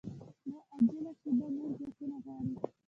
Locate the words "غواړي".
2.23-2.53